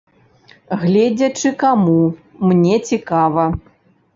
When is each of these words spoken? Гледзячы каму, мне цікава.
Гледзячы 0.83 1.51
каму, 1.65 1.99
мне 2.53 2.75
цікава. 2.91 3.45